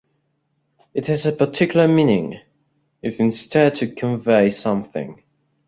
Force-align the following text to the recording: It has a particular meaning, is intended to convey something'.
It 0.95 1.05
has 1.05 1.27
a 1.27 1.31
particular 1.31 1.87
meaning, 1.87 2.39
is 3.03 3.19
intended 3.19 3.75
to 3.81 3.93
convey 3.93 4.49
something'. 4.49 5.21